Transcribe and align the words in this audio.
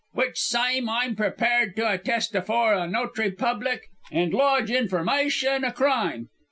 Which 0.13 0.39
syme 0.39 0.89
I'm 0.89 1.15
pre 1.15 1.29
pared 1.29 1.75
to 1.75 1.87
attest 1.87 2.33
afore 2.33 2.73
a 2.73 2.87
no'try 2.87 3.29
publick, 3.29 3.83
an' 4.11 4.31
lodge 4.31 4.71
informeye 4.71 5.29
tion 5.29 5.63
o' 5.63 5.69
crime. 5.69 6.29